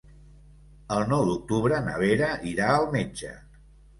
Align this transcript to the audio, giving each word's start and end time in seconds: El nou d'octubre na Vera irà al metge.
El 0.95 1.03
nou 1.11 1.25
d'octubre 1.27 1.81
na 1.89 1.93
Vera 2.03 2.31
irà 2.53 2.71
al 2.79 2.87
metge. 2.99 3.37